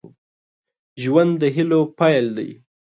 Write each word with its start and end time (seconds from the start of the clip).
ژوند 1.03 1.31
د 1.41 1.43
هيلو 1.55 1.81
پيل 1.97 2.25
دی. 2.37 2.49